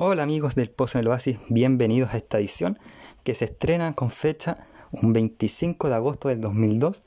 Hola 0.00 0.22
amigos 0.22 0.54
del 0.54 0.70
Pozo 0.70 0.96
en 0.96 1.06
el 1.06 1.08
Oasis, 1.08 1.40
bienvenidos 1.48 2.14
a 2.14 2.18
esta 2.18 2.38
edición 2.38 2.78
que 3.24 3.34
se 3.34 3.46
estrena 3.46 3.94
con 3.94 4.10
fecha 4.10 4.68
un 4.92 5.12
25 5.12 5.88
de 5.88 5.94
agosto 5.96 6.28
del 6.28 6.40
2002. 6.40 7.02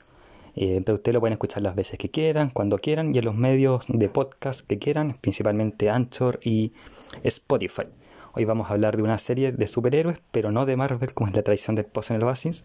Eh, 0.56 0.82
pero 0.84 0.96
ustedes 0.96 1.14
lo 1.14 1.20
pueden 1.20 1.32
escuchar 1.32 1.62
las 1.62 1.74
veces 1.74 1.96
que 1.96 2.10
quieran, 2.10 2.50
cuando 2.50 2.76
quieran 2.76 3.14
y 3.14 3.18
en 3.18 3.24
los 3.24 3.34
medios 3.34 3.86
de 3.88 4.10
podcast 4.10 4.60
que 4.66 4.78
quieran, 4.78 5.16
principalmente 5.22 5.88
Anchor 5.88 6.38
y 6.42 6.74
Spotify. 7.22 7.84
Hoy 8.34 8.44
vamos 8.44 8.68
a 8.68 8.74
hablar 8.74 8.98
de 8.98 9.02
una 9.02 9.16
serie 9.16 9.52
de 9.52 9.66
superhéroes, 9.68 10.18
pero 10.30 10.52
no 10.52 10.66
de 10.66 10.76
Marvel 10.76 11.14
como 11.14 11.28
es 11.30 11.34
la 11.34 11.42
tradición 11.42 11.76
del 11.76 11.86
Pozo 11.86 12.12
en 12.12 12.20
el 12.20 12.26
Oasis, 12.26 12.62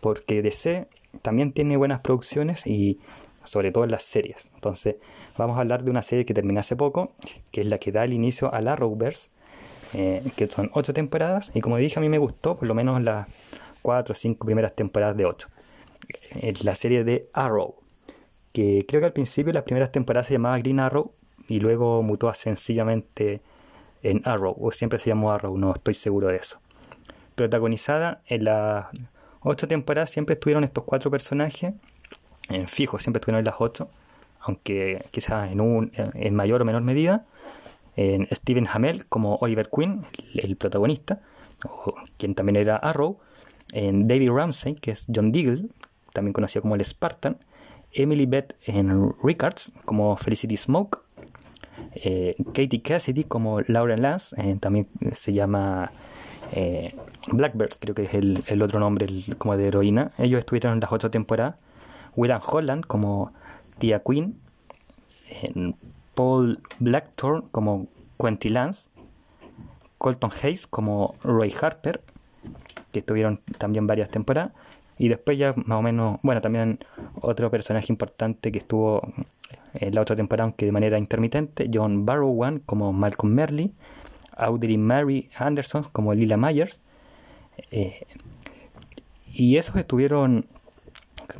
porque 0.00 0.40
DC 0.40 0.86
también 1.20 1.50
tiene 1.50 1.76
buenas 1.76 1.98
producciones 1.98 2.64
y 2.64 3.00
sobre 3.42 3.72
todo 3.72 3.82
en 3.82 3.90
las 3.90 4.04
series. 4.04 4.52
Entonces, 4.54 4.98
vamos 5.36 5.56
a 5.56 5.62
hablar 5.62 5.82
de 5.82 5.90
una 5.90 6.02
serie 6.02 6.24
que 6.24 6.34
terminé 6.34 6.60
hace 6.60 6.76
poco, 6.76 7.10
que 7.50 7.62
es 7.62 7.66
la 7.66 7.78
que 7.78 7.90
da 7.90 8.04
el 8.04 8.14
inicio 8.14 8.54
a 8.54 8.60
la 8.60 8.74
Arrowverse, 8.74 9.30
eh, 9.94 10.22
que 10.36 10.46
son 10.46 10.70
ocho 10.74 10.92
temporadas, 10.92 11.50
y 11.54 11.60
como 11.60 11.76
dije, 11.76 11.98
a 11.98 12.02
mí 12.02 12.08
me 12.08 12.18
gustó 12.18 12.56
por 12.56 12.68
lo 12.68 12.74
menos 12.74 13.02
las 13.02 13.28
cuatro 13.82 14.12
o 14.12 14.14
cinco 14.14 14.46
primeras 14.46 14.74
temporadas 14.74 15.16
de 15.16 15.24
ocho. 15.24 15.48
Es 16.40 16.64
la 16.64 16.74
serie 16.74 17.04
de 17.04 17.28
Arrow, 17.32 17.76
que 18.52 18.84
creo 18.86 19.00
que 19.00 19.06
al 19.06 19.12
principio 19.12 19.52
las 19.52 19.62
primeras 19.62 19.92
temporadas 19.92 20.26
se 20.26 20.34
llamaba 20.34 20.58
Green 20.58 20.80
Arrow 20.80 21.12
y 21.48 21.60
luego 21.60 22.02
mutó 22.02 22.28
a 22.28 22.34
sencillamente 22.34 23.40
en 24.02 24.22
Arrow, 24.24 24.54
o 24.58 24.72
siempre 24.72 24.98
se 24.98 25.10
llamó 25.10 25.32
Arrow, 25.32 25.56
no 25.56 25.72
estoy 25.72 25.94
seguro 25.94 26.28
de 26.28 26.36
eso. 26.36 26.60
Protagonizada 27.34 28.22
en 28.26 28.44
las 28.44 28.86
ocho 29.40 29.68
temporadas 29.68 30.10
siempre 30.10 30.34
estuvieron 30.34 30.64
estos 30.64 30.84
cuatro 30.84 31.10
personajes, 31.10 31.72
en 32.50 32.68
fijo, 32.68 32.98
siempre 32.98 33.20
estuvieron 33.20 33.40
en 33.40 33.44
las 33.46 33.56
ocho, 33.58 33.88
aunque 34.40 35.02
quizás 35.10 35.50
en, 35.50 35.60
un, 35.60 35.92
en 35.94 36.34
mayor 36.34 36.62
o 36.62 36.64
menor 36.64 36.82
medida 36.82 37.26
en 37.98 38.28
Steven 38.30 38.68
Hamel 38.72 39.06
como 39.06 39.38
Oliver 39.40 39.68
Queen, 39.74 40.06
el, 40.34 40.56
protagonista, 40.56 41.20
quien 42.16 42.36
también 42.36 42.54
era 42.54 42.76
Arrow, 42.76 43.18
en 43.72 44.06
David 44.06 44.30
Ramsey, 44.30 44.76
que 44.76 44.92
es 44.92 45.06
John 45.12 45.32
Deagle, 45.32 45.66
también 46.12 46.32
conocido 46.32 46.62
como 46.62 46.76
el 46.76 46.84
Spartan, 46.84 47.38
Emily 47.92 48.26
Beth 48.26 48.54
en 48.66 49.12
Rickards 49.20 49.72
como 49.84 50.16
Felicity 50.16 50.56
Smoke, 50.56 51.00
eh, 51.96 52.36
Katie 52.54 52.82
Cassidy 52.82 53.24
como 53.24 53.62
Lauren 53.62 54.02
Lance, 54.02 54.36
eh, 54.40 54.56
también 54.60 54.86
se 55.12 55.32
llama 55.32 55.90
eh, 56.52 56.94
Blackbird, 57.32 57.70
creo 57.80 57.96
que 57.96 58.04
es 58.04 58.14
el, 58.14 58.62
otro 58.62 58.78
nombre 58.78 59.08
como 59.38 59.56
de 59.56 59.66
heroína. 59.66 60.12
Ellos 60.18 60.38
estuvieron 60.38 60.74
en 60.74 60.80
las 60.80 60.92
ocho 60.92 61.10
temporadas. 61.10 61.56
William 62.14 62.40
Holland 62.46 62.86
como 62.86 63.32
Tia 63.78 64.00
Queen, 64.00 64.40
Paul 66.18 66.58
Blackthorne 66.80 67.46
como 67.52 67.86
Quentin 68.18 68.54
Lance, 68.54 68.90
Colton 69.98 70.32
Hayes 70.42 70.66
como 70.66 71.14
Roy 71.22 71.54
Harper, 71.62 72.02
que 72.90 72.98
estuvieron 72.98 73.38
también 73.56 73.86
varias 73.86 74.08
temporadas, 74.08 74.50
y 74.98 75.06
después 75.10 75.38
ya 75.38 75.54
más 75.64 75.78
o 75.78 75.82
menos, 75.82 76.18
bueno, 76.24 76.40
también 76.40 76.80
otro 77.20 77.52
personaje 77.52 77.92
importante 77.92 78.50
que 78.50 78.58
estuvo 78.58 79.00
en 79.74 79.94
la 79.94 80.00
otra 80.00 80.16
temporada, 80.16 80.42
aunque 80.42 80.66
de 80.66 80.72
manera 80.72 80.98
intermitente, 80.98 81.70
John 81.72 82.04
Barrowan 82.04 82.58
como 82.66 82.92
Malcolm 82.92 83.32
Merley, 83.32 83.72
Audrey 84.36 84.76
Mary 84.76 85.30
Anderson 85.38 85.84
como 85.92 86.14
Lila 86.14 86.36
Myers, 86.36 86.80
eh, 87.70 88.06
y 89.24 89.56
esos 89.56 89.76
estuvieron 89.76 90.46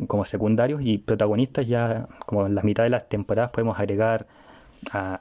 como 0.07 0.25
secundarios 0.25 0.83
y 0.85 0.99
protagonistas 0.99 1.67
ya 1.67 2.07
como 2.27 2.47
en 2.47 2.55
la 2.55 2.63
mitad 2.63 2.85
de 2.85 2.91
las 2.91 3.09
temporadas. 3.09 3.51
Podemos 3.51 3.81
agregar 3.81 4.29
a 4.93 5.21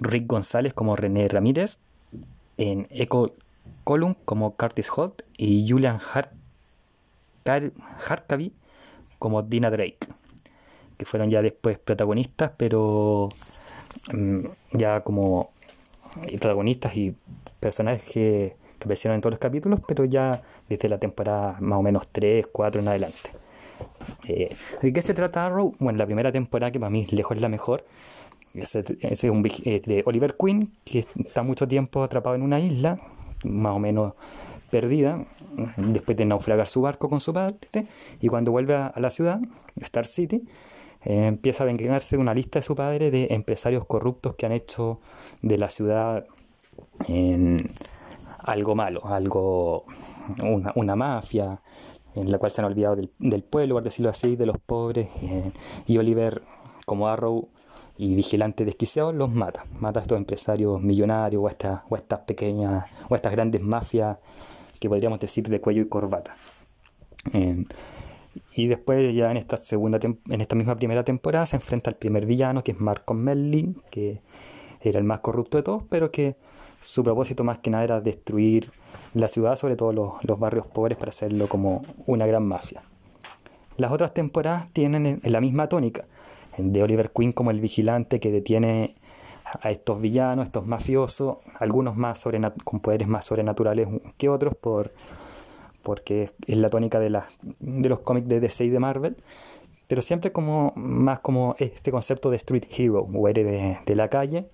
Rick 0.00 0.26
González 0.26 0.74
como 0.74 0.96
René 0.96 1.28
Ramírez, 1.28 1.78
en 2.56 2.86
Echo 2.90 3.34
Column 3.84 4.14
como 4.24 4.54
Curtis 4.56 4.90
Holt 4.94 5.22
y 5.36 5.68
Julian 5.68 5.98
Har 6.12 6.32
Harkavy 7.44 8.52
como 9.18 9.42
Dina 9.42 9.70
Drake, 9.70 9.98
que 10.96 11.04
fueron 11.04 11.30
ya 11.30 11.42
después 11.42 11.78
protagonistas, 11.78 12.52
pero 12.56 13.28
mm, 14.12 14.40
ya 14.72 15.00
como 15.00 15.50
protagonistas 16.38 16.96
y 16.96 17.14
personajes 17.60 18.10
que, 18.12 18.56
aparecieron 18.80 19.16
en 19.16 19.20
todos 19.20 19.32
los 19.32 19.38
capítulos, 19.38 19.80
pero 19.86 20.06
ya 20.06 20.42
desde 20.68 20.88
la 20.88 20.96
temporada 20.96 21.56
más 21.60 21.78
o 21.78 21.82
menos 21.82 22.08
3, 22.08 22.46
4 22.50 22.80
en 22.80 22.88
adelante. 22.88 23.30
Eh, 24.26 24.56
¿De 24.80 24.92
qué 24.92 25.02
se 25.02 25.12
trata 25.12 25.46
Arrow? 25.46 25.74
Bueno, 25.78 25.98
la 25.98 26.06
primera 26.06 26.32
temporada, 26.32 26.70
que 26.70 26.80
para 26.80 26.88
mí 26.88 27.06
lejos 27.10 27.36
es 27.36 27.42
la 27.42 27.50
mejor, 27.50 27.84
ese, 28.54 28.84
es 29.00 29.24
un 29.24 29.46
eh, 29.64 29.82
de 29.84 30.02
Oliver 30.06 30.36
Queen, 30.36 30.72
que 30.84 31.00
está 31.00 31.42
mucho 31.42 31.66
tiempo 31.68 32.02
atrapado 32.02 32.36
en 32.36 32.42
una 32.42 32.60
isla, 32.60 32.96
más 33.44 33.74
o 33.74 33.78
menos 33.78 34.14
perdida, 34.70 35.24
después 35.76 36.16
de 36.16 36.26
naufragar 36.26 36.68
su 36.68 36.82
barco 36.82 37.08
con 37.08 37.20
su 37.20 37.32
padre, 37.32 37.58
y 38.20 38.28
cuando 38.28 38.52
vuelve 38.52 38.74
a, 38.76 38.92
la 38.96 39.10
ciudad, 39.10 39.40
Star 39.80 40.06
City, 40.06 40.44
eh, 41.04 41.26
empieza 41.26 41.64
a 41.64 41.66
vengarse 41.66 42.16
de 42.16 42.20
una 42.20 42.34
lista 42.34 42.58
de 42.60 42.62
su 42.62 42.76
padre 42.76 43.10
de 43.10 43.28
empresarios 43.30 43.84
corruptos 43.84 44.34
que 44.34 44.46
han 44.46 44.52
hecho 44.52 45.00
de 45.42 45.58
la 45.58 45.70
ciudad 45.70 46.26
algo 48.44 48.74
malo, 48.74 49.04
algo 49.04 49.84
una, 50.74 50.96
mafia, 50.96 51.60
en 52.14 52.30
la 52.30 52.38
cual 52.38 52.50
se 52.50 52.60
han 52.60 52.66
olvidado 52.66 52.96
del, 52.96 53.42
pueblo, 53.42 53.74
por 53.76 53.84
decirlo 53.84 54.10
así, 54.10 54.36
de 54.36 54.46
los 54.46 54.58
pobres, 54.58 55.08
eh, 55.22 55.52
y 55.86 55.98
Oliver, 55.98 56.42
como 56.86 57.08
Arrow, 57.08 57.48
y 58.00 58.14
vigilante 58.14 58.64
desquiciado 58.64 59.12
los 59.12 59.30
mata. 59.30 59.66
Mata 59.78 60.00
a 60.00 60.02
estos 60.02 60.16
empresarios 60.16 60.80
millonarios 60.80 61.42
o 61.42 61.48
a, 61.48 61.50
estas, 61.50 61.80
o 61.90 61.96
estas 61.96 62.20
pequeñas 62.20 62.90
o 63.10 63.14
estas 63.14 63.30
grandes 63.30 63.60
mafias 63.60 64.16
que 64.80 64.88
podríamos 64.88 65.20
decir 65.20 65.46
de 65.48 65.60
cuello 65.60 65.82
y 65.82 65.88
corbata. 65.88 66.34
Eh, 67.34 67.66
y 68.54 68.68
después 68.68 69.14
ya 69.14 69.30
en 69.30 69.36
esta 69.36 69.58
segunda 69.58 69.98
en 70.02 70.40
esta 70.40 70.56
misma 70.56 70.76
primera 70.76 71.04
temporada 71.04 71.44
se 71.44 71.56
enfrenta 71.56 71.90
al 71.90 71.96
primer 71.96 72.24
villano 72.24 72.64
que 72.64 72.72
es 72.72 72.80
Marco 72.80 73.12
Merlin, 73.12 73.82
que 73.90 74.22
era 74.80 74.98
el 74.98 75.04
más 75.04 75.20
corrupto 75.20 75.58
de 75.58 75.62
todos, 75.62 75.82
pero 75.90 76.10
que 76.10 76.36
su 76.80 77.04
propósito 77.04 77.44
más 77.44 77.58
que 77.58 77.68
nada 77.68 77.84
era 77.84 78.00
destruir 78.00 78.72
la 79.12 79.28
ciudad, 79.28 79.56
sobre 79.56 79.76
todo 79.76 79.92
los, 79.92 80.24
los 80.24 80.40
barrios 80.40 80.66
pobres, 80.66 80.96
para 80.96 81.10
hacerlo 81.10 81.48
como 81.50 81.82
una 82.06 82.26
gran 82.26 82.46
mafia. 82.46 82.80
Las 83.76 83.92
otras 83.92 84.14
temporadas 84.14 84.72
tienen 84.72 85.20
la 85.22 85.40
misma 85.42 85.68
tónica 85.68 86.06
de 86.56 86.82
Oliver 86.82 87.10
Queen 87.10 87.32
como 87.32 87.50
el 87.50 87.60
vigilante 87.60 88.20
que 88.20 88.30
detiene 88.30 88.96
a 89.60 89.70
estos 89.70 90.00
villanos, 90.00 90.46
estos 90.46 90.66
mafiosos, 90.66 91.38
algunos 91.58 91.96
más 91.96 92.24
con 92.64 92.80
poderes 92.80 93.08
más 93.08 93.24
sobrenaturales 93.24 93.88
que 94.16 94.28
otros, 94.28 94.54
por, 94.54 94.92
porque 95.82 96.30
es 96.46 96.56
la 96.56 96.68
tónica 96.68 97.00
de, 97.00 97.20
de 97.60 97.88
los 97.88 98.00
cómics 98.00 98.28
de 98.28 98.40
DC 98.40 98.64
y 98.64 98.70
de 98.70 98.78
Marvel, 98.78 99.16
pero 99.88 100.02
siempre 100.02 100.30
como 100.30 100.72
más 100.76 101.20
como 101.20 101.56
este 101.58 101.90
concepto 101.90 102.30
de 102.30 102.36
street 102.36 102.64
hero 102.70 103.08
o 103.12 103.28
héroe 103.28 103.80
de, 103.84 103.96
la 103.96 104.08
calle, 104.08 104.46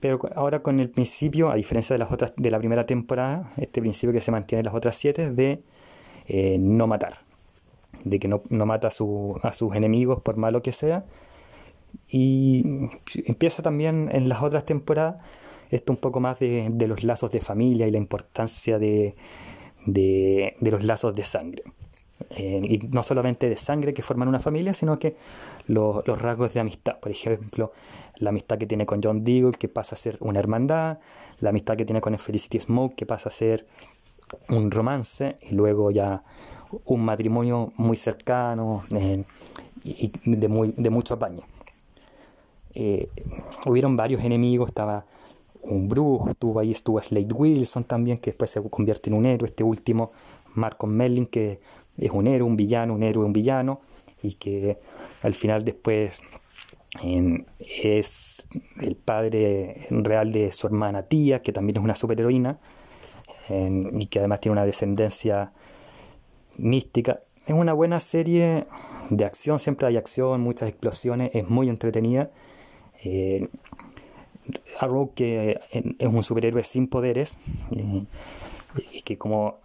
pero 0.00 0.18
ahora 0.34 0.62
con 0.62 0.80
el 0.80 0.90
principio, 0.90 1.50
a 1.50 1.54
diferencia 1.54 1.94
de 1.94 1.98
las 1.98 2.10
otras 2.10 2.32
de 2.36 2.50
la 2.50 2.58
primera 2.58 2.86
temporada, 2.86 3.52
este 3.58 3.80
principio 3.80 4.12
que 4.12 4.20
se 4.20 4.32
mantiene 4.32 4.60
en 4.60 4.66
las 4.66 4.74
otras 4.74 4.96
siete 4.96 5.30
de 5.30 5.62
eh, 6.26 6.56
no 6.58 6.86
matar 6.86 7.29
de 8.04 8.18
que 8.18 8.28
no, 8.28 8.42
mata 8.66 8.88
a, 8.88 8.90
sus 8.90 9.74
enemigos 9.74 10.20
por 10.22 10.36
malo 10.36 10.62
que 10.62 10.72
sea. 10.72 11.04
Y 12.08 12.64
empieza 13.26 13.62
también 13.62 14.08
en 14.12 14.28
las 14.28 14.42
otras 14.42 14.64
temporadas 14.64 15.22
esto 15.70 15.92
un 15.92 15.98
poco 15.98 16.20
más 16.20 16.38
de, 16.38 16.70
los 16.86 17.04
lazos 17.04 17.30
de 17.30 17.40
familia 17.40 17.86
y 17.86 17.90
la 17.90 17.98
importancia 17.98 18.78
de, 18.78 19.14
los 20.60 20.84
lazos 20.84 21.14
de 21.14 21.24
sangre. 21.24 21.62
Eh, 22.30 22.60
y 22.62 22.78
no 22.88 23.02
solamente 23.02 23.48
de 23.48 23.56
sangre 23.56 23.94
que 23.94 24.02
forman 24.02 24.28
una 24.28 24.40
familia, 24.40 24.74
sino 24.74 24.98
que 24.98 25.16
los 25.68 26.04
rasgos 26.04 26.52
de 26.52 26.60
amistad. 26.60 26.98
Por 26.98 27.12
ejemplo, 27.12 27.72
la 28.16 28.30
amistad 28.30 28.58
que 28.58 28.66
tiene 28.66 28.84
con 28.84 29.00
John 29.02 29.24
Deagle, 29.24 29.52
que 29.52 29.68
pasa 29.68 29.94
a 29.94 29.98
ser 29.98 30.18
una 30.20 30.40
hermandad, 30.40 30.98
la 31.38 31.50
amistad 31.50 31.76
que 31.76 31.84
tiene 31.84 32.00
con 32.00 32.18
Felicity 32.18 32.60
Smoke, 32.60 32.94
que 32.94 33.06
pasa 33.06 33.28
a 33.28 33.32
ser 33.32 33.66
un 34.48 34.70
romance, 34.70 35.38
y 35.42 35.54
luego 35.54 35.90
ya 35.90 36.22
un 36.84 37.04
matrimonio 37.04 37.72
muy 37.76 37.96
cercano 37.96 38.84
eh, 38.94 39.24
y 39.84 40.12
de, 40.24 40.48
muy, 40.48 40.74
de 40.76 40.90
mucho 40.90 41.14
apaño. 41.14 41.42
Eh, 42.74 43.08
hubieron 43.66 43.96
varios 43.96 44.22
enemigos, 44.22 44.68
estaba 44.68 45.04
un 45.62 45.88
brujo, 45.88 46.30
estuvo 46.30 46.60
ahí 46.60 46.70
estuvo 46.70 47.00
Slade 47.00 47.32
Wilson 47.34 47.84
también, 47.84 48.18
que 48.18 48.30
después 48.30 48.50
se 48.50 48.62
convierte 48.62 49.10
en 49.10 49.16
un 49.16 49.26
héroe, 49.26 49.46
este 49.46 49.64
último, 49.64 50.12
Marco 50.54 50.86
Merlin, 50.86 51.26
que 51.26 51.60
es 51.98 52.10
un 52.10 52.26
héroe, 52.26 52.48
un 52.48 52.56
villano, 52.56 52.94
un 52.94 53.02
héroe, 53.02 53.24
un 53.24 53.32
villano, 53.32 53.80
y 54.22 54.34
que 54.34 54.78
al 55.22 55.34
final 55.34 55.64
después 55.64 56.22
es 57.58 58.42
el 58.80 58.96
padre 58.96 59.86
real 59.90 60.32
de 60.32 60.52
su 60.52 60.66
hermana 60.66 61.04
tía, 61.04 61.42
que 61.42 61.52
también 61.52 61.78
es 61.78 61.84
una 61.84 61.94
superheroína, 61.94 62.58
y 63.50 64.06
que 64.06 64.18
además 64.18 64.40
tiene 64.40 64.52
una 64.52 64.64
descendencia 64.64 65.52
mística. 66.56 67.20
Es 67.46 67.54
una 67.54 67.72
buena 67.72 68.00
serie 68.00 68.66
de 69.10 69.24
acción, 69.24 69.58
siempre 69.58 69.86
hay 69.86 69.96
acción, 69.96 70.40
muchas 70.40 70.68
explosiones, 70.68 71.30
es 71.34 71.48
muy 71.48 71.68
entretenida. 71.68 72.30
Eh, 73.04 73.48
Arrow 74.78 75.12
que 75.14 75.60
es 75.70 76.06
un 76.06 76.22
superhéroe 76.22 76.64
sin 76.64 76.88
poderes 76.88 77.38
y 77.70 79.02
que 79.02 79.18
como 79.18 79.58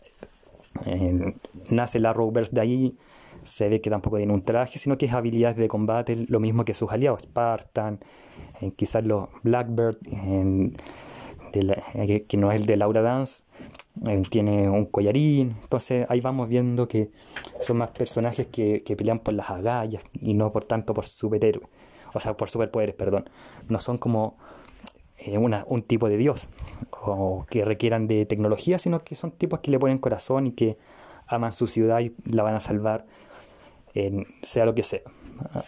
nace 1.70 1.98
el 1.98 2.06
Arrowverse 2.06 2.54
de 2.54 2.62
ahí 2.62 2.98
se 3.44 3.70
ve 3.70 3.80
que 3.80 3.90
tampoco 3.90 4.18
tiene 4.18 4.34
un 4.34 4.42
traje, 4.42 4.80
sino 4.80 4.98
que 4.98 5.06
es 5.06 5.14
habilidades 5.14 5.58
de 5.58 5.68
combate, 5.68 6.26
lo 6.28 6.40
mismo 6.40 6.66
que 6.66 6.74
sus 6.74 6.92
aliados, 6.92 7.22
Spartan, 7.24 8.00
quizás 8.76 9.04
los 9.06 9.30
Blackbird, 9.44 9.98
que, 12.28 12.38
no 12.38 12.52
es 12.52 12.62
el 12.62 12.68
de 12.68 12.78
Laura 12.78 13.02
Dance, 13.02 13.44
tiene 14.30 14.69
un 14.69 14.86
collarín, 14.86 15.56
entonces 15.62 16.06
ahí 16.10 16.22
vamos 16.22 16.50
viendo 16.50 16.88
que 16.88 17.12
son 17.60 17.78
más 17.78 17.90
personajes 17.90 18.48
que, 18.48 18.96
pelean 18.98 19.19
por 19.19 19.34
las 19.34 19.50
agallas 19.50 20.04
y 20.13 20.34
no 20.34 20.52
por 20.52 20.66
tanto 20.66 20.94
por 20.94 21.06
superhéroes, 21.06 21.68
o 22.13 22.19
sea, 22.19 22.36
por 22.36 22.50
superpoderes, 22.50 22.96
perdón, 22.96 23.30
no 23.69 23.80
son 23.80 23.98
como 23.98 24.38
eh, 25.18 25.38
un 25.38 25.81
tipo 25.81 26.10
de 26.10 26.18
dios 26.18 26.50
o 27.02 27.46
que 27.50 27.66
requieran 27.66 28.07
de 28.07 28.25
tecnología, 28.25 28.80
sino 28.80 29.00
que 29.00 29.16
son 29.16 29.31
tipos 29.31 29.60
que 29.60 29.72
le 29.72 29.80
ponen 29.80 29.98
corazón 29.98 30.48
y 30.48 30.52
que 30.52 30.78
aman 31.28 31.52
su 31.52 31.68
ciudad 31.68 32.00
y 32.02 32.13
la 32.25 32.44
van 32.44 32.56
a 32.56 32.60
salvar 32.60 33.06
sea 34.42 34.66
lo 34.66 34.75
que 34.75 34.84
sea, 34.84 35.02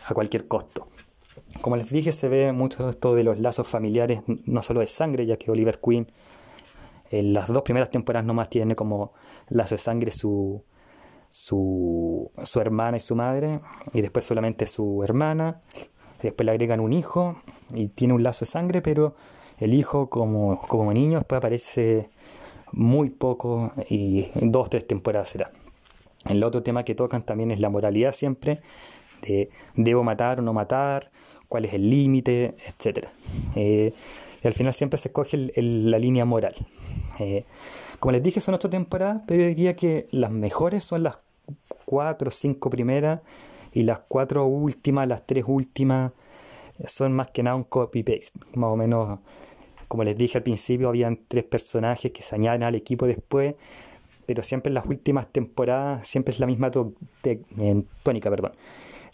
a 0.06 0.13
cualquier 0.13 0.48
costo. 0.48 0.88
Como 1.62 1.75
les 1.78 1.89
dije, 1.89 2.12
se 2.12 2.28
ve 2.28 2.51
mucho 2.51 2.89
esto 2.89 3.16
de 3.16 3.24
los 3.24 3.39
lazos 3.39 3.68
familiares, 3.68 4.22
no 4.45 4.62
solo 4.62 4.81
de 4.81 4.88
sangre, 4.88 5.25
ya 5.25 5.38
que 5.38 5.51
Oliver 5.51 5.80
Queen 5.80 6.07
en 7.10 7.34
las 7.34 7.48
dos 7.48 7.63
primeras 7.63 7.89
temporadas 7.89 8.25
nomás 8.25 8.50
tiene 8.50 8.75
como 8.75 9.13
lazo 9.50 9.75
de 9.75 9.80
sangre 9.80 10.12
su, 10.12 10.63
su, 11.30 12.31
su 12.44 12.60
hermana 12.60 12.98
y 12.98 13.00
su 13.00 13.16
madre, 13.16 13.62
y 13.94 14.01
después 14.01 14.25
solamente 14.25 14.68
su 14.68 15.04
hermana, 15.04 15.62
después 16.22 16.45
le 16.45 16.51
agregan 16.51 16.80
un 16.80 16.94
hijo 16.94 17.42
y 17.74 17.89
tiene 17.89 18.13
un 18.13 18.24
lazo 18.24 18.45
de 18.45 18.51
sangre, 18.51 18.81
pero 18.81 19.16
el 19.57 19.74
hijo 19.74 20.10
como, 20.10 20.60
como 20.60 20.94
niño 20.94 21.19
después 21.19 21.38
aparece 21.38 22.10
muy 22.72 23.10
poco 23.10 23.72
y 23.89 24.30
dos, 24.36 24.69
tres 24.69 24.86
temporadas 24.88 25.30
será. 25.30 25.51
El 26.25 26.44
otro 26.44 26.63
tema 26.63 26.84
que 26.84 26.95
tocan 26.95 27.22
también 27.22 27.51
es 27.51 27.60
la 27.60 27.69
moralidad 27.69 28.12
siempre, 28.12 28.60
de 29.22 29.50
debo 29.75 30.04
matar 30.04 30.39
o 30.39 30.42
no 30.42 30.54
matar, 30.54 31.12
cuál 31.48 31.66
es 31.66 31.74
el 31.74 31.90
límite, 31.90 32.56
etc. 32.66 33.08
Eh, 33.56 33.94
y 34.44 34.48
al 34.48 34.54
final 34.54 34.74
siempre 34.74 34.98
se 34.98 35.10
escoge 35.10 35.52
la 35.56 36.00
línea 36.00 36.26
moral. 36.26 36.56
Eh, 37.20 37.44
como 38.00 38.12
les 38.12 38.24
dije, 38.24 38.42
son 38.42 38.54
ocho 38.56 38.70
temporadas, 38.70 39.24
pero 39.26 39.42
yo 39.42 39.48
diría 39.48 39.76
que 39.76 40.08
las 40.12 40.32
mejores 40.32 40.84
son 40.84 41.04
las 41.04 41.20
cuatro 41.86 42.30
o 42.30 42.32
cinco 42.32 42.70
primeras 42.70 43.22
y 43.74 43.84
las 43.84 44.02
cuatro 44.08 44.46
últimas, 44.46 45.08
las 45.08 45.26
tres 45.26 45.46
últimas, 45.48 46.12
son 46.86 47.14
más 47.14 47.32
que 47.32 47.42
nada 47.44 47.56
un 47.56 47.64
copy-paste. 47.64 48.40
Más 48.54 48.70
o 48.70 48.76
menos, 48.76 49.20
como 49.88 50.04
les 50.04 50.18
dije 50.18 50.38
al 50.38 50.44
principio, 50.44 50.90
habían 50.90 51.20
tres 51.28 51.44
personajes 51.44 52.12
que 52.12 52.22
se 52.22 52.36
añaden 52.36 52.64
al 52.64 52.76
equipo 52.76 53.08
después 53.08 53.56
pero 54.28 54.44
siempre 54.44 54.70
en 54.70 54.76
las 54.76 54.86
últimas 54.86 55.26
temporadas 55.32 56.08
siempre 56.08 56.34
es 56.34 56.40
la 56.40 56.46
misma 56.46 56.70
tónica, 56.70 58.30
perdón. 58.30 58.52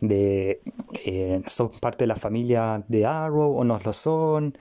De 0.01 0.62
eh, 1.06 1.42
son 1.48 1.69
parte 1.80 2.04
de 2.04 2.07
la 2.07 2.16
familia 2.16 2.84
de 2.88 3.06
Arrow 3.06 3.57
o 3.57 3.63
no 3.63 3.80
lo 3.84 3.94
son. 3.94 4.57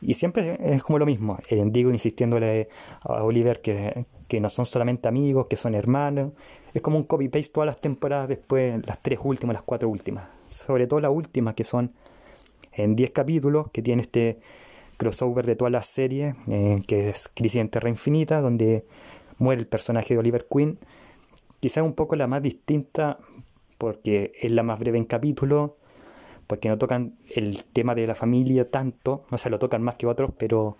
Y 0.00 0.14
siempre 0.14 0.58
es 0.60 0.82
como 0.82 0.98
lo 0.98 1.06
mismo. 1.06 1.38
Eh, 1.48 1.62
digo 1.66 1.90
insistiéndole 1.90 2.68
a 3.00 3.24
Oliver 3.24 3.60
que, 3.60 4.06
que, 4.28 4.40
no 4.40 4.50
son 4.50 4.66
solamente 4.66 5.08
amigos, 5.08 5.46
que 5.48 5.56
son 5.56 5.74
hermanos. 5.74 6.32
Es 6.74 6.82
como 6.82 6.98
un 6.98 7.04
copy-paste 7.04 7.52
todas 7.52 7.66
las 7.66 7.80
temporadas 7.80 8.28
después, 8.28 8.86
las 8.86 9.00
tres 9.00 9.18
últimas, 9.22 9.54
las 9.54 9.62
cuatro 9.62 9.88
últimas. 9.88 10.24
Sobre 10.48 10.86
todo 10.86 11.00
las 11.00 11.10
últimas, 11.10 11.54
que 11.54 11.64
son 11.64 11.94
en 12.76 12.94
10 12.94 13.10
capítulos, 13.10 13.70
que 13.72 13.82
tiene 13.82 14.02
este 14.02 14.38
crossover 14.96 15.46
de 15.46 15.56
toda 15.56 15.70
la 15.70 15.82
serie, 15.82 16.34
eh, 16.48 16.82
que 16.86 17.10
es 17.10 17.28
Crisis 17.34 17.60
en 17.60 17.68
Terra 17.68 17.88
Infinita, 17.88 18.40
donde 18.40 18.86
muere 19.38 19.60
el 19.60 19.66
personaje 19.66 20.14
de 20.14 20.20
Oliver 20.20 20.46
Queen. 20.50 20.78
Quizás 21.60 21.84
un 21.84 21.94
poco 21.94 22.16
la 22.16 22.26
más 22.26 22.42
distinta 22.42 23.18
porque 23.78 24.32
es 24.40 24.50
la 24.50 24.62
más 24.62 24.78
breve 24.78 24.98
en 24.98 25.04
capítulo, 25.04 25.76
porque 26.46 26.68
no 26.68 26.78
tocan 26.78 27.16
el 27.34 27.64
tema 27.64 27.94
de 27.94 28.06
la 28.06 28.14
familia 28.14 28.66
tanto, 28.66 29.24
o 29.30 29.38
sea, 29.38 29.50
lo 29.50 29.58
tocan 29.58 29.82
más 29.82 29.96
que 29.96 30.06
otros, 30.06 30.30
pero, 30.38 30.76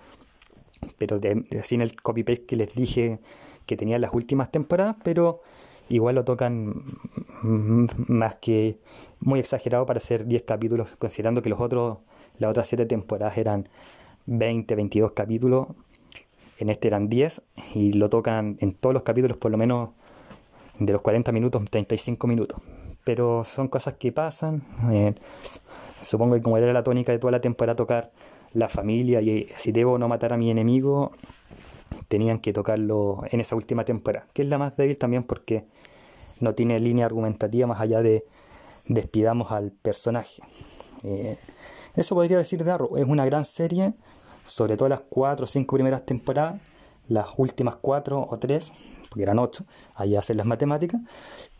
pero 0.98 1.18
de, 1.18 1.42
así 1.60 1.74
en 1.74 1.82
el 1.82 1.96
copy-paste 1.96 2.46
que 2.46 2.56
les 2.56 2.74
dije 2.74 3.20
que 3.66 3.76
tenía 3.76 3.98
las 3.98 4.14
últimas 4.14 4.50
temporadas, 4.50 4.96
pero 5.02 5.42
igual 5.88 6.14
lo 6.14 6.24
tocan 6.24 6.74
más 7.42 8.36
que 8.36 8.78
muy 9.20 9.40
exagerado 9.40 9.86
para 9.86 10.00
ser 10.00 10.26
10 10.26 10.42
capítulos, 10.42 10.96
considerando 10.96 11.42
que 11.42 11.50
los 11.50 11.60
otros, 11.60 11.98
las 12.38 12.50
otras 12.50 12.68
7 12.68 12.86
temporadas 12.86 13.36
eran 13.38 13.68
20, 14.26 14.74
22 14.74 15.12
capítulos, 15.12 15.68
en 16.58 16.70
este 16.70 16.88
eran 16.88 17.08
10 17.08 17.42
y 17.74 17.92
lo 17.92 18.08
tocan 18.08 18.56
en 18.60 18.72
todos 18.72 18.94
los 18.94 19.02
capítulos 19.02 19.36
por 19.36 19.50
lo 19.50 19.58
menos 19.58 19.90
de 20.78 20.92
los 20.92 21.02
40 21.02 21.32
minutos, 21.32 21.64
35 21.70 22.26
minutos. 22.26 22.60
Pero 23.06 23.44
son 23.44 23.68
cosas 23.68 23.94
que 23.94 24.10
pasan. 24.10 24.66
Eh, 24.90 25.14
supongo 26.02 26.34
que 26.34 26.42
como 26.42 26.58
era 26.58 26.72
la 26.72 26.82
tónica 26.82 27.12
de 27.12 27.18
toda 27.20 27.30
la 27.30 27.40
temporada 27.40 27.76
tocar 27.76 28.10
la 28.52 28.68
familia 28.68 29.20
y 29.22 29.48
si 29.56 29.70
debo 29.70 29.96
no 29.96 30.08
matar 30.08 30.32
a 30.32 30.36
mi 30.36 30.50
enemigo, 30.50 31.12
tenían 32.08 32.40
que 32.40 32.52
tocarlo 32.52 33.18
en 33.30 33.40
esa 33.40 33.54
última 33.54 33.84
temporada, 33.84 34.26
que 34.32 34.42
es 34.42 34.48
la 34.48 34.58
más 34.58 34.76
débil 34.76 34.98
también 34.98 35.24
porque 35.24 35.66
no 36.40 36.54
tiene 36.54 36.80
línea 36.80 37.06
argumentativa 37.06 37.66
más 37.66 37.80
allá 37.80 38.02
de 38.02 38.26
despidamos 38.88 39.52
al 39.52 39.70
personaje. 39.70 40.42
Eh, 41.04 41.38
eso 41.94 42.14
podría 42.14 42.38
decir 42.38 42.64
de 42.64 42.70
Arrow, 42.72 42.96
es 42.96 43.06
una 43.06 43.24
gran 43.24 43.44
serie, 43.44 43.94
sobre 44.44 44.76
todo 44.76 44.88
las 44.88 45.00
cuatro 45.00 45.44
o 45.44 45.46
cinco 45.46 45.76
primeras 45.76 46.04
temporadas, 46.04 46.60
las 47.08 47.28
últimas 47.36 47.76
cuatro 47.76 48.26
o 48.28 48.38
tres, 48.38 48.72
porque 49.08 49.22
eran 49.22 49.38
ocho, 49.38 49.64
ahí 49.94 50.16
hacen 50.16 50.36
las 50.36 50.46
matemáticas, 50.46 51.00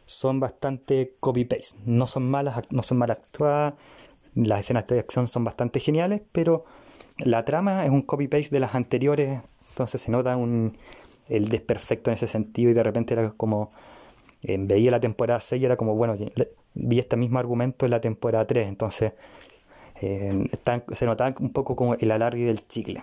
son 0.07 0.41
bastante 0.41 1.17
copy-paste. 1.21 1.77
No 1.85 2.07
son 2.07 2.31
malas, 2.31 2.63
no 2.71 2.83
son 2.83 2.99
mal 2.99 3.11
actuadas, 3.11 3.75
las 4.35 4.61
escenas 4.61 4.87
de 4.87 4.99
acción 4.99 5.29
son 5.29 5.45
bastante 5.45 5.81
geniales, 5.81 6.23
pero 6.33 6.65
la 7.19 7.45
trama 7.45 7.85
es 7.85 7.91
un 7.91 8.03
copy-paste 8.03 8.51
de 8.51 8.61
las 8.61 8.75
anteriores, 8.75 9.41
entonces 9.71 10.01
se 10.01 10.11
nota 10.11 10.37
un, 10.37 10.79
el 11.29 11.49
desperfecto 11.49 12.11
en 12.11 12.15
ese 12.15 12.29
sentido 12.29 12.71
y 12.71 12.75
de 12.75 12.83
repente 12.83 13.15
era 13.15 13.31
como, 13.31 13.73
eh, 14.43 14.57
veía 14.59 14.91
la 14.91 15.01
temporada 15.01 15.41
6 15.41 15.61
y 15.61 15.65
era 15.65 15.77
como, 15.77 15.95
bueno, 15.95 16.17
vi 16.75 16.99
este 16.99 17.17
mismo 17.17 17.39
argumento 17.39 17.87
en 17.87 17.91
la 17.91 18.01
temporada 18.01 18.47
3, 18.47 18.69
entonces 18.69 19.13
eh, 20.01 20.49
se 20.93 21.07
notaba 21.07 21.35
un 21.41 21.51
poco 21.51 21.75
como 21.75 21.95
el 21.95 22.11
alargue 22.11 22.45
del 22.45 22.67
chicle. 22.69 23.03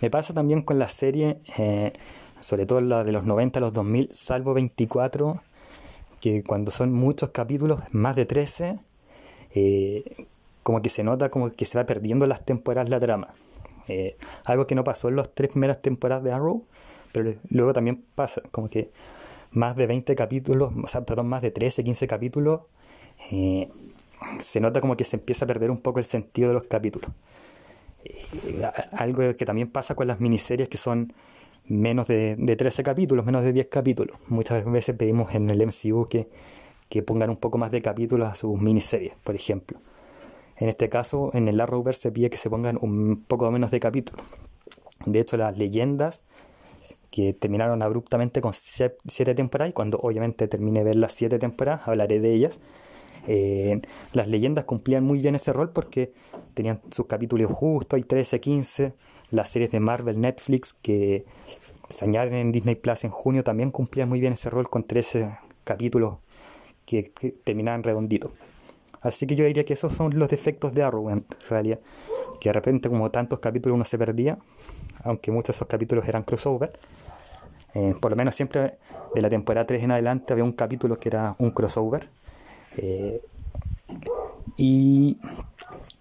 Me 0.00 0.10
pasa 0.10 0.34
también 0.34 0.62
con 0.62 0.78
la 0.78 0.88
serie, 0.88 1.38
eh, 1.56 1.92
sobre 2.40 2.66
todo 2.66 2.80
la 2.82 3.04
de 3.04 3.12
los 3.12 3.24
90 3.24 3.58
a 3.58 3.62
los 3.62 3.72
2000, 3.72 4.10
salvo 4.12 4.52
24, 4.52 5.40
que 6.24 6.42
cuando 6.42 6.72
son 6.72 6.90
muchos 6.90 7.28
capítulos, 7.30 7.82
más 7.92 8.16
de 8.16 8.24
13, 8.24 8.78
eh, 9.54 10.26
como 10.62 10.80
que 10.80 10.88
se 10.88 11.04
nota 11.04 11.28
como 11.28 11.52
que 11.52 11.66
se 11.66 11.76
va 11.76 11.84
perdiendo 11.84 12.26
las 12.26 12.46
temporadas 12.46 12.88
la 12.88 12.98
trama. 12.98 13.34
algo 14.46 14.66
que 14.66 14.74
no 14.74 14.84
pasó 14.84 15.10
en 15.10 15.16
las 15.16 15.34
tres 15.34 15.50
primeras 15.50 15.82
temporadas 15.82 16.24
de 16.24 16.32
Arrow, 16.32 16.64
pero 17.12 17.34
luego 17.50 17.74
también 17.74 18.02
pasa, 18.14 18.40
como 18.50 18.70
que 18.70 18.90
más 19.50 19.76
de 19.76 19.86
20 19.86 20.14
capítulos, 20.14 20.72
o 20.82 20.86
sea, 20.86 21.04
perdón, 21.04 21.28
más 21.28 21.42
de 21.42 21.50
13, 21.50 21.84
15 21.84 22.06
capítulos, 22.06 22.60
se 24.40 24.60
nota 24.60 24.80
como 24.80 24.96
que 24.96 25.04
se 25.04 25.16
empieza 25.16 25.44
a 25.44 25.48
perder 25.48 25.70
un 25.70 25.78
poco 25.78 25.98
el 25.98 26.06
sentido 26.06 26.48
de 26.48 26.54
los 26.54 26.64
capítulos. 26.64 27.10
Eh, 28.06 28.62
algo 28.92 29.36
que 29.36 29.44
también 29.44 29.68
pasa 29.68 29.94
con 29.94 30.06
las 30.06 30.20
miniseries 30.20 30.70
que 30.70 30.78
son 30.78 31.12
menos 31.66 32.06
de, 32.08 32.36
13 32.36 32.82
capítulos, 32.82 33.24
menos 33.24 33.44
de 33.44 33.52
10 33.52 33.66
capítulos. 33.66 34.18
Muchas 34.28 34.64
veces 34.64 34.96
pedimos 34.96 35.34
en 35.34 35.50
el 35.50 35.66
MCU 35.66 36.06
que, 36.08 36.28
que 36.88 37.02
pongan 37.02 37.30
un 37.30 37.36
poco 37.36 37.58
más 37.58 37.70
de 37.70 37.82
capítulos 37.82 38.28
a 38.30 38.34
sus 38.34 38.60
miniseries, 38.60 39.14
por 39.24 39.34
ejemplo. 39.34 39.78
En 40.56 40.68
este 40.68 40.88
caso, 40.88 41.30
en 41.34 41.48
el 41.48 41.60
Arrowverse 41.60 42.02
se 42.02 42.12
pide 42.12 42.30
que 42.30 42.36
se 42.36 42.50
pongan 42.50 42.78
un 42.80 43.24
poco 43.26 43.50
menos 43.50 43.70
de 43.70 43.80
capítulos. 43.80 44.24
De 45.06 45.20
hecho, 45.20 45.36
las 45.36 45.56
leyendas 45.58 46.22
que 47.10 47.32
terminaron 47.32 47.82
abruptamente 47.82 48.40
con 48.40 48.52
7 48.52 49.34
temporadas, 49.34 49.70
y 49.70 49.72
cuando 49.72 49.98
obviamente 49.98 50.48
termine 50.48 50.80
de 50.80 50.84
ver 50.84 50.96
las 50.96 51.12
7 51.12 51.38
temporadas, 51.38 51.86
hablaré 51.86 52.20
de 52.20 52.34
ellas, 52.34 52.60
eh, 53.26 53.80
las 54.12 54.28
leyendas 54.28 54.64
cumplían 54.64 55.04
muy 55.04 55.20
bien 55.20 55.34
ese 55.34 55.52
rol 55.52 55.70
porque 55.70 56.12
tenían 56.54 56.80
sus 56.90 57.06
capítulos 57.06 57.50
justos, 57.50 57.96
hay 57.96 58.02
13, 58.02 58.40
15. 58.40 58.94
Las 59.34 59.50
series 59.50 59.70
de 59.70 59.80
Marvel, 59.80 60.20
Netflix 60.20 60.72
que 60.72 61.24
se 61.88 62.04
añaden 62.04 62.34
en 62.34 62.52
Disney 62.52 62.74
Plus 62.74 63.04
en 63.04 63.10
junio 63.10 63.44
también 63.44 63.70
cumplían 63.70 64.08
muy 64.08 64.20
bien 64.20 64.32
ese 64.32 64.50
rol 64.50 64.68
con 64.70 64.84
13 64.84 65.36
capítulos 65.64 66.18
que, 66.86 67.12
terminaban 67.44 67.82
redonditos. 67.82 68.32
Así 69.00 69.26
que 69.26 69.36
yo 69.36 69.44
diría 69.44 69.64
que 69.64 69.74
esos 69.74 69.92
son 69.92 70.18
los 70.18 70.28
defectos 70.28 70.72
de 70.72 70.82
Arrow 70.82 71.10
en 71.10 71.24
realidad. 71.48 71.80
Que 72.40 72.48
de 72.48 72.52
repente 72.54 72.88
como 72.88 73.10
tantos 73.10 73.38
capítulos 73.38 73.76
uno 73.76 73.84
se 73.84 73.98
perdía, 73.98 74.38
aunque 75.02 75.30
muchos 75.30 75.48
de 75.48 75.58
esos 75.58 75.68
capítulos 75.68 76.08
eran 76.08 76.22
crossover. 76.24 76.72
Eh, 77.74 77.94
por 78.00 78.12
lo 78.12 78.16
menos 78.16 78.34
siempre 78.34 78.78
de 79.14 79.20
la 79.20 79.28
temporada 79.28 79.66
3 79.66 79.82
en 79.82 79.90
adelante 79.90 80.32
había 80.32 80.44
un 80.44 80.52
capítulo 80.52 80.98
que 80.98 81.08
era 81.08 81.34
un 81.38 81.50
crossover 81.50 82.08
eh, 82.76 83.20
y 84.56 85.18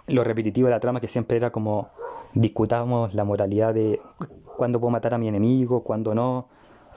lo 0.07 0.23
repetitivo 0.23 0.67
de 0.67 0.71
la 0.71 0.79
trama 0.79 1.01
que 1.01 1.07
siempre 1.07 1.37
era 1.37 1.51
como 1.51 1.89
discutamos 2.33 3.13
la 3.13 3.23
moralidad 3.23 3.73
de 3.73 3.99
cuándo 4.57 4.79
puedo 4.79 4.91
matar 4.91 5.13
a 5.13 5.17
mi 5.17 5.27
enemigo, 5.27 5.83
cuándo 5.83 6.13
no, 6.15 6.47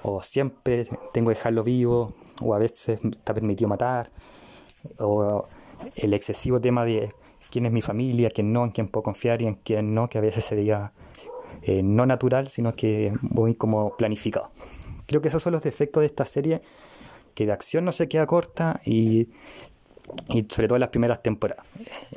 o 0.03 0.23
siempre 0.23 0.87
tengo 1.13 1.31
que 1.31 1.37
dejarlo 1.37 1.63
vivo, 1.63 2.15
o 2.41 2.55
a 2.55 2.59
veces 2.59 3.01
está 3.05 3.35
permitido 3.35 3.69
matar, 3.69 4.11
o 4.99 5.45
el 5.97 6.15
excesivo 6.15 6.61
tema 6.61 6.85
de 6.85 7.13
quién 7.51 7.67
es 7.67 7.73
mi 7.73 7.83
familia, 7.83 8.31
quién 8.31 8.53
no, 8.53 8.65
en 8.65 8.71
quién 8.71 8.89
puedo 8.89 9.05
confiar 9.05 9.43
y 9.43 9.47
en 9.47 9.55
quién 9.55 9.95
no, 9.95 10.09
que 10.09 10.19
a 10.19 10.21
veces 10.21 10.45
sería 10.45 10.93
eh, 11.63 11.83
no 11.83 12.07
natural, 12.07 12.49
sino 12.49 12.73
que 12.73 13.13
muy 13.21 13.55
como 13.55 13.97
planificado. 13.97 14.51
Creo 15.07 15.21
que 15.21 15.29
esos 15.29 15.43
son 15.43 15.53
los 15.53 15.63
defectos 15.63 16.01
de 16.01 16.07
esta 16.07 16.25
serie, 16.25 16.63
que 17.35 17.47
de 17.47 17.53
acción 17.53 17.85
no 17.85 17.93
se 17.93 18.09
queda 18.09 18.27
corta 18.27 18.81
y, 18.85 19.29
y 20.29 20.47
sobre 20.49 20.69
todo 20.69 20.77
en 20.77 20.81
las 20.81 20.91
primeras 20.91 21.23
temporadas. 21.23 21.67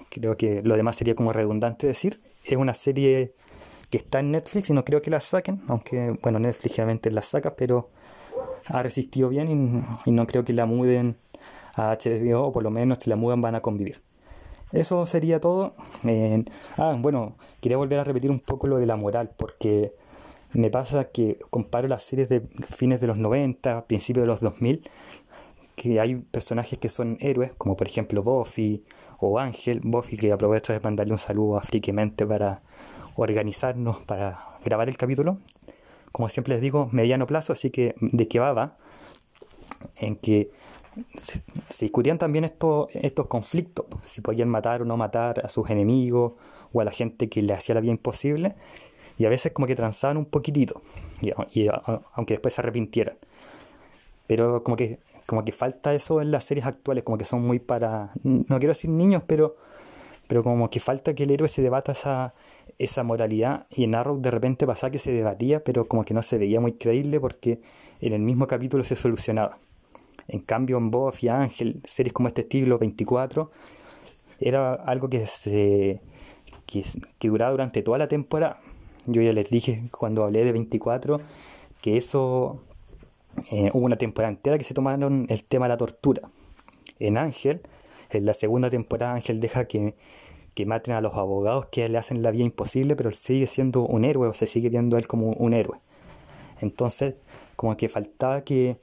Creo 0.10 0.38
que 0.38 0.62
lo 0.64 0.76
demás 0.76 0.96
sería 0.96 1.16
como 1.16 1.34
redundante 1.34 1.88
decir. 1.88 2.20
Es 2.44 2.58
una 2.58 2.74
serie 2.74 3.34
que 3.90 3.98
está 3.98 4.20
en 4.20 4.32
Netflix 4.32 4.70
y 4.70 4.74
no 4.74 4.86
creo 4.86 5.02
que 5.02 5.10
la 5.10 5.20
saquen, 5.20 5.62
aunque 5.68 6.18
bueno, 6.22 6.40
Netflix 6.40 6.76
generalmente 6.76 7.12
la 7.12 7.22
saca, 7.22 7.56
pero 7.56 7.90
ha 8.68 8.84
resistido 8.84 9.30
bien 9.30 9.92
y, 10.06 10.12
no 10.12 10.28
creo 10.28 10.44
que 10.44 10.54
la 10.54 10.66
muden 10.66 11.18
a 11.76 11.96
HBO, 11.96 12.48
o 12.48 12.52
por 12.52 12.64
lo 12.64 12.70
menos 12.70 13.00
si 13.02 13.10
la 13.10 13.16
mudan 13.16 13.42
van 13.42 13.56
a 13.56 13.62
convivir. 13.62 14.02
Eso 14.72 15.06
sería 15.06 15.40
todo. 15.40 15.74
ah, 16.78 16.96
bueno, 17.00 17.36
quería 17.62 17.78
volver 17.78 18.00
a 18.00 18.04
repetir 18.04 18.30
un 18.30 18.40
poco 18.40 18.68
lo 18.68 18.78
de 18.78 18.86
la 18.86 18.96
moral, 18.96 19.32
porque 19.36 19.94
me 20.54 20.70
pasa 20.70 21.06
que 21.06 21.40
comparo 21.50 21.88
las 21.88 22.04
series 22.04 22.30
de 22.30 22.42
fines 22.68 23.00
de 23.00 23.08
los 23.08 23.18
90, 23.18 23.86
principios 23.88 24.24
de 24.24 24.28
los 24.28 24.42
2000, 24.42 24.88
que 25.82 26.00
hay 26.00 26.16
personajes 26.16 26.78
que 26.78 26.90
son 26.90 27.18
héroes, 27.22 27.56
como 27.58 27.78
por 27.78 27.88
ejemplo 27.88 28.22
Buffy 28.22 28.84
o 29.20 29.40
Ángel. 29.40 29.80
Buffy, 29.84 30.18
que 30.18 30.32
aprovecho 30.32 30.74
de 30.74 30.80
mandarle 30.82 31.14
un 31.14 31.20
saludo 31.20 31.58
a 31.58 31.62
Friquemente 31.62 32.26
para 32.26 32.62
organizarnos 33.16 34.00
para 34.00 34.58
grabar 34.66 34.90
el 34.90 34.98
capítulo. 34.98 35.40
Como 36.12 36.28
siempre 36.28 36.56
les 36.56 36.62
digo, 36.62 36.90
mediano 36.92 37.26
plazo, 37.28 37.54
así 37.54 37.70
que 37.70 37.96
de 38.02 38.28
qué 38.28 38.40
va, 38.40 38.52
va 38.54 38.78
en 39.96 40.16
que 40.18 40.52
se, 41.18 41.42
discutían 41.86 42.18
también 42.18 42.44
estos, 42.44 42.90
estos 42.94 43.28
conflictos, 43.28 43.86
si 44.02 44.20
podían 44.22 44.50
matar 44.50 44.82
o 44.82 44.86
no 44.86 44.98
matar 44.98 45.46
a 45.46 45.50
sus 45.50 45.70
enemigos 45.70 46.34
o 46.74 46.82
a 46.82 46.84
la 46.84 46.92
gente 46.92 47.30
que 47.30 47.42
le 47.42 47.54
hacía 47.54 47.76
la 47.76 47.82
vida 47.82 47.92
imposible, 47.92 48.56
y 49.18 49.26
a 49.26 49.30
veces 49.30 49.54
como 49.54 49.68
que 49.68 49.76
transaban 49.76 50.18
un 50.18 50.26
poquitito, 50.26 50.82
y, 51.22 51.32
aunque 52.14 52.34
después 52.34 52.54
se 52.54 52.62
arrepintieran. 52.62 53.18
Pero 54.28 54.64
como 54.64 54.76
que, 54.76 55.00
como 55.30 55.46
que 55.46 55.52
falta 55.52 55.94
eso 55.94 56.22
en 56.22 56.32
las 56.32 56.44
series 56.44 56.66
actuales, 56.66 57.04
como 57.04 57.20
que 57.20 57.24
son 57.24 57.46
muy 57.46 57.60
para, 57.60 58.12
no 58.24 58.58
quiero 58.58 58.70
decir 58.70 58.90
niños, 58.90 59.22
pero, 59.28 59.58
pero 60.28 60.42
como 60.42 60.72
que 60.72 60.80
falta 60.80 61.14
que 61.14 61.26
el 61.26 61.30
héroe 61.30 61.48
se 61.48 61.62
debata 61.62 61.92
esa, 61.92 62.34
esa 62.80 63.04
moralidad 63.04 63.68
y 63.70 63.84
en 63.84 63.94
Arrow 63.94 64.20
de 64.20 64.32
repente 64.32 64.66
pasaba 64.66 64.90
que 64.90 64.98
se 64.98 65.12
debatía, 65.12 65.64
pero 65.64 65.88
como 65.88 66.04
que 66.04 66.16
no 66.16 66.24
se 66.24 66.40
veía 66.40 66.60
muy 66.60 66.74
creíble 66.74 67.20
porque 67.20 67.62
en 68.02 68.14
el 68.14 68.22
mismo 68.22 68.48
capítulo 68.48 68.84
se 68.84 68.96
solucionaba. 68.96 69.60
En 70.28 70.40
cambio, 70.40 70.80
en 70.80 70.90
Buffy, 70.90 71.28
Ángel, 71.28 71.80
series 71.86 72.12
como 72.12 72.28
este 72.28 72.42
estilo, 72.42 72.80
24, 72.80 73.52
era 74.40 74.74
algo 74.74 75.12
que, 75.12 75.28
se, 75.28 76.02
que, 76.66 77.28
duraba 77.28 77.52
durante 77.52 77.84
toda 77.84 78.00
la 78.00 78.08
temporada. 78.08 78.62
Yo 79.06 79.22
ya 79.22 79.32
les 79.32 79.48
dije 79.52 79.84
cuando 79.92 80.24
hablé 80.24 80.44
de 80.44 80.54
24 80.54 81.22
que 81.84 81.98
eso 81.98 82.64
eh, 83.52 83.72
hubo 83.74 83.86
una 83.86 83.98
temporada 83.98 84.32
entera 84.34 84.58
que 84.58 84.64
se 84.64 84.74
tomaron 84.74 85.26
el 85.30 85.44
tema 85.44 85.66
de 85.66 85.70
la 85.70 85.78
tortura. 85.78 86.30
En 87.00 87.18
Ángel, 87.18 87.62
en 88.10 88.26
la 88.26 88.34
segunda 88.34 88.70
temporada, 88.70 89.14
Ángel 89.14 89.40
deja 89.40 89.66
que, 89.66 89.96
que 90.54 90.66
maten 90.66 90.96
a 90.96 91.02
los 91.02 91.16
abogados 91.16 91.68
que 91.68 91.88
le 91.90 91.98
hacen 91.98 92.22
la 92.22 92.32
vida 92.32 92.44
imposible, 92.44 92.96
pero 92.96 93.10
él 93.10 93.16
sigue 93.16 93.48
siendo 93.48 93.82
un 93.82 94.06
héroe 94.06 94.28
o 94.28 94.34
se 94.34 94.48
sigue 94.48 94.70
viendo 94.70 94.98
a 94.98 95.00
él 95.00 95.08
como 95.08 95.32
un 95.32 95.54
héroe. 95.54 95.80
Entonces, 96.62 97.16
como 97.56 97.78
que 97.78 97.88
faltaba 97.90 98.44
que 98.44 98.80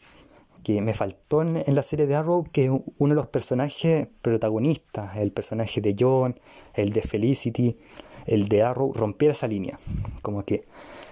que 0.66 0.80
me 0.80 0.94
faltó 0.94 1.42
en, 1.42 1.62
la 1.76 1.82
serie 1.84 2.08
de 2.08 2.16
Arrow, 2.16 2.42
que 2.42 2.70
uno 2.70 3.10
de 3.10 3.14
los 3.14 3.28
personajes 3.28 4.08
protagonistas, 4.20 5.16
el 5.16 5.30
personaje 5.30 5.80
de 5.80 5.94
John, 5.96 6.34
el 6.74 6.92
de 6.92 7.02
Felicity, 7.02 7.78
el 8.26 8.48
de 8.48 8.64
Arrow, 8.64 8.92
rompiera 8.92 9.30
esa 9.30 9.46
línea. 9.46 9.78
Como 10.22 10.44
que 10.44 10.64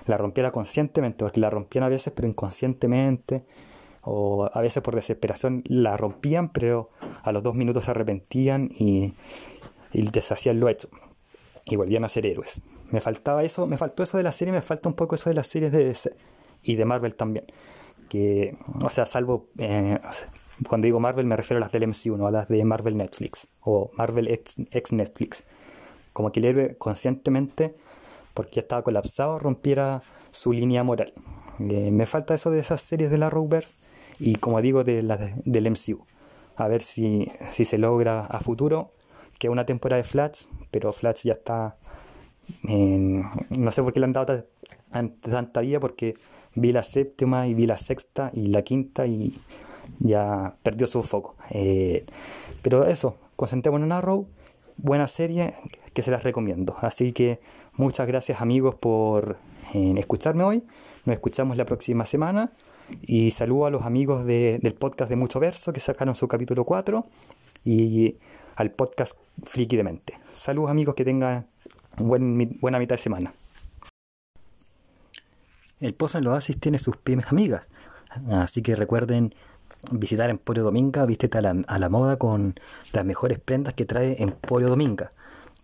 la 0.07 0.17
rompiera 0.17 0.51
conscientemente, 0.51 1.25
porque 1.25 1.41
la 1.41 1.51
rompían 1.51 1.85
a 1.85 1.89
veces, 1.89 2.13
pero 2.15 2.29
inconscientemente, 2.29 3.45
o 4.03 4.49
a 4.53 4.61
veces 4.61 4.83
por 4.83 4.95
desesperación 4.95 5.63
la 5.67 5.97
rompían, 5.97 6.51
pero 6.51 6.91
a 7.23 7.33
los 7.33 7.43
dos 7.43 7.55
minutos 7.55 7.85
se 7.85 7.91
arrepentían 7.93 8.71
y, 8.79 9.15
y 9.93 10.11
deshacían 10.11 10.61
lo 10.61 10.69
hecho. 10.69 10.89
Y 11.67 11.77
volvían 11.77 12.05
a 12.05 12.09
ser 12.09 12.27
héroes. 12.27 12.63
Me 12.91 13.01
faltaba 13.01 13.43
eso, 13.43 13.67
me 13.67 13.79
faltó 13.79 14.03
eso 14.03 14.19
de 14.19 14.23
la 14.23 14.33
serie, 14.33 14.53
me 14.53 14.61
falta 14.61 14.89
un 14.89 14.95
poco 14.95 15.15
eso 15.15 15.31
de 15.31 15.37
las 15.37 15.47
series 15.47 15.73
de 15.73 15.85
DC 15.85 16.15
y 16.63 16.77
de 16.77 16.85
Marvel 16.85 17.15
también 17.15 17.47
que, 18.09 18.57
o 18.81 18.91
sea, 18.91 19.07
salvo, 19.07 19.49
eh, 19.59 19.99
cuando 20.69 20.87
digo 20.87 21.01
Marvel 21.01 21.27
me 21.27 21.37
refiero 21.37 21.59
a 21.59 21.61
las 21.61 21.73
del 21.73 21.89
MCU, 21.89 22.17
no 22.17 22.27
a 22.27 22.31
las 22.31 22.49
de 22.49 22.65
Marvel 22.65 22.97
Netflix 22.97 23.49
o 23.61 23.91
Marvel 23.97 24.29
ex, 24.29 24.93
Netflix. 24.93 25.45
Como 26.13 26.31
que 26.31 26.41
el 26.41 26.47
héroe 26.47 26.77
conscientemente, 26.79 27.75
porque 28.35 28.61
estaba 28.61 28.83
colapsado, 28.83 29.39
rompiera 29.39 30.03
su 30.31 30.53
línea 30.53 30.83
moral. 30.83 31.13
Eh, 31.61 31.91
me 31.91 32.07
falta 32.07 32.35
eso 32.35 32.51
de 32.51 32.61
esas 32.61 32.81
series 32.81 33.11
de 33.11 33.19
la 33.19 33.31
Rovers 33.31 33.75
y 34.19 34.35
como 34.37 34.61
digo 34.61 34.85
de 34.85 35.03
las 35.03 35.21
del 35.45 35.71
MCU. 35.71 36.05
A 36.57 36.69
ver 36.69 36.83
si, 36.83 37.31
si 37.53 37.65
se 37.65 37.79
logra 37.79 38.27
a 38.27 38.41
futuro, 38.41 38.93
que 39.39 39.49
una 39.49 39.67
temporada 39.67 40.03
de 40.03 40.09
Flash, 40.09 40.47
pero 40.71 40.93
Flash 40.93 41.23
ya 41.25 41.33
está... 41.33 41.77
no 42.63 43.73
sé 43.73 43.83
por 43.83 43.93
qué 43.93 44.01
le 44.01 44.07
han 44.07 44.13
dado 44.13 44.45
tanta 44.91 45.61
vida, 45.61 45.81
porque 45.81 46.15
vi 46.55 46.73
la 46.73 46.83
séptima 46.83 47.47
y 47.47 47.55
vi 47.55 47.67
la 47.67 47.79
sexta 47.79 48.31
y 48.33 48.47
la 48.49 48.63
quinta 48.63 49.07
y 49.07 49.37
ya 49.99 50.57
perdió 50.63 50.87
su 50.87 51.03
foco. 51.03 51.37
Eh, 51.51 52.05
pero 52.63 52.87
eso, 52.87 53.17
concentrémonos 53.37 53.87
en 53.87 53.93
Arrow, 53.93 54.27
buena 54.77 55.09
serie 55.09 55.55
que 55.95 56.03
se 56.03 56.11
las 56.11 56.23
recomiendo. 56.23 56.77
Así 56.81 57.13
que 57.13 57.41
muchas 57.75 58.07
gracias 58.07 58.43
amigos 58.43 58.75
por 58.75 59.39
eh, 59.73 59.95
escucharme 59.97 60.45
hoy. 60.45 60.65
Nos 61.05 61.15
escuchamos 61.15 61.57
la 61.57 61.65
próxima 61.65 62.05
semana. 62.05 62.53
Y 63.03 63.31
saludo 63.31 63.67
a 63.67 63.71
los 63.71 63.83
amigos 63.85 64.27
del 64.27 64.75
podcast 64.75 65.09
de 65.09 65.17
Mucho 65.17 65.41
Verso 65.41 65.73
que 65.73 65.81
sacaron 65.81 66.15
su 66.15 66.29
capítulo 66.29 66.67
4 66.67 67.07
y 67.65 68.17
al 68.57 68.71
podcast 68.73 69.17
Friki 69.45 69.77
de. 69.77 70.01
Saludos 70.35 70.71
amigos, 70.71 70.95
que 70.95 71.05
tengan 71.05 71.47
buen, 71.97 72.59
buena 72.61 72.79
mitad 72.79 72.97
de 72.97 73.03
semana. 73.03 73.33
El 75.81 75.95
Pozo 75.95 76.19
en 76.19 76.25
los 76.25 76.35
Oasis 76.35 76.61
tiene 76.61 76.79
sus 76.79 76.97
pymes 76.97 77.27
amigas, 77.29 77.69
así 78.31 78.63
que 78.63 78.77
recuerden 78.77 79.35
visitar 79.91 80.31
Emporio 80.31 80.63
Dominga, 80.63 81.05
vístete 81.05 81.39
a 81.39 81.43
la, 81.43 81.89
moda 81.89 82.17
con 82.17 82.55
las 82.93 83.05
mejores 83.05 83.39
prendas 83.39 83.75
que 83.75 83.85
trae 83.85 84.17
Emporio 84.23 84.69
Dominga. 84.69 85.13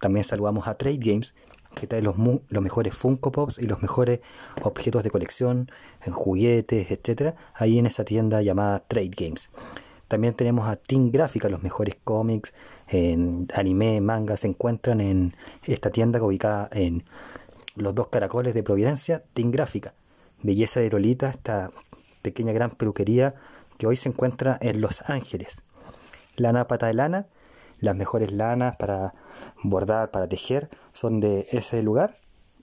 También 0.01 0.25
saludamos 0.25 0.67
a 0.67 0.75
Trade 0.75 0.99
Games, 0.99 1.35
que 1.79 1.87
trae 1.87 2.03
los, 2.03 2.17
los 2.49 2.63
mejores 2.63 2.95
Funko 2.95 3.31
Pops 3.31 3.59
y 3.59 3.67
los 3.67 3.83
mejores 3.83 4.21
objetos 4.63 5.05
de 5.05 5.11
colección, 5.11 5.71
juguetes, 6.11 6.91
etcétera, 6.91 7.37
ahí 7.55 7.79
en 7.79 7.87
esa 7.87 8.05
tienda 8.05 8.43
llamada 8.43 8.81
Trade 8.81 9.13
Games. 9.17 9.51
También 10.09 10.35
tenemos 10.35 10.69
a 10.69 10.75
Team 10.75 11.13
Gráfica, 11.13 11.49
los 11.49 11.63
mejores 11.63 11.97
cómics, 12.03 12.53
en 12.89 13.47
anime, 13.55 14.01
manga, 14.01 14.37
se 14.37 14.49
encuentran 14.49 15.01
en 15.01 15.37
esta 15.65 15.91
tienda 15.91 16.21
ubicada 16.21 16.69
en 16.73 17.05
los 17.77 17.95
dos 17.95 18.09
caracoles 18.09 18.55
de 18.55 18.65
Providencia, 18.65 19.23
Team 19.33 19.53
Gráfica. 19.53 19.95
Belleza 20.43 20.81
de 20.81 20.91
Lolita, 20.91 21.29
esta 21.29 21.71
pequeña 22.23 22.53
gran 22.53 22.71
peluquería 22.71 23.35
que 23.79 23.87
hoy 23.87 23.97
se 23.97 24.09
encuentra 24.09 24.59
en 24.61 24.81
Los 24.81 25.03
Ángeles. 25.09 25.63
Lana 26.37 26.67
Pata 26.67 26.87
de 26.87 26.95
Lana, 26.95 27.27
las 27.81 27.97
mejores 27.97 28.33
lanas 28.33 28.77
para 28.77 29.15
bordar, 29.63 30.11
para 30.11 30.29
tejer, 30.29 30.71
son 30.93 31.21
de 31.21 31.47
ese 31.51 31.83
lugar. 31.83 32.17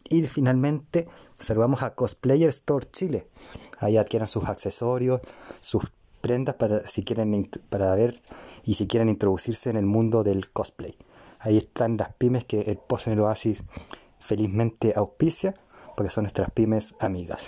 Y 0.09 0.23
finalmente 0.23 1.07
saludamos 1.37 1.83
a 1.83 1.93
Cosplayer 1.93 2.49
Store 2.49 2.87
Chile. 2.91 3.27
Ahí 3.79 3.97
adquieran 3.97 4.27
sus 4.27 4.45
accesorios, 4.45 5.21
sus 5.59 5.83
prendas 6.21 6.55
para 6.55 6.87
si 6.87 7.03
quieren 7.03 7.49
para 7.69 7.93
ver 7.95 8.15
y 8.63 8.75
si 8.75 8.87
quieren 8.87 9.09
introducirse 9.09 9.69
en 9.69 9.77
el 9.77 9.85
mundo 9.85 10.23
del 10.23 10.49
cosplay. 10.49 10.95
Ahí 11.39 11.57
están 11.57 11.97
las 11.97 12.13
pymes 12.13 12.45
que 12.45 12.61
el 12.61 12.77
Pozo 12.77 13.11
en 13.11 13.17
el 13.17 13.23
Oasis 13.23 13.63
felizmente 14.19 14.93
auspicia 14.95 15.53
porque 15.95 16.11
son 16.11 16.23
nuestras 16.23 16.51
pymes 16.51 16.95
amigas. 16.99 17.43